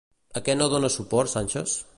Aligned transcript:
A 0.39 0.43
què 0.47 0.55
no 0.61 0.69
dona 0.75 0.91
suport 0.97 1.35
Sánchez? 1.37 1.81